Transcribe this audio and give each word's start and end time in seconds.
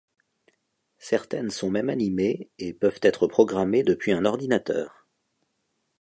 Certaines 0.97 1.51
sont 1.51 1.69
même 1.69 1.91
animées 1.91 2.49
et 2.57 2.73
peuvent 2.73 2.97
être 3.03 3.27
programmées 3.27 3.83
depuis 3.83 4.13
un 4.13 4.25
ordinateur. 4.25 5.07